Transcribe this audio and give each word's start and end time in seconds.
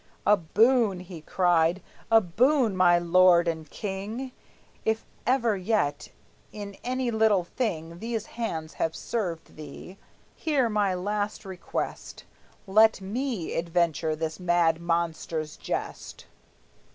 "A 0.25 0.35
boon," 0.35 1.01
he 1.01 1.21
cried, 1.21 1.79
"a 2.11 2.19
boon, 2.21 2.75
my 2.75 2.97
lord 2.97 3.47
and 3.47 3.69
king! 3.69 4.31
If 4.83 5.05
ever 5.27 5.55
yet 5.55 6.07
in 6.51 6.75
any 6.83 7.11
little 7.11 7.43
thing 7.43 7.99
These 7.99 8.25
hands 8.25 8.73
have 8.73 8.95
served 8.95 9.57
thee, 9.57 9.99
hear 10.35 10.69
my 10.69 10.95
last 10.95 11.45
request: 11.45 12.23
Let 12.65 12.99
me 12.99 13.53
adventure 13.53 14.15
this 14.15 14.39
mad 14.39 14.81
monster's 14.81 15.55
jest!" 15.55 16.25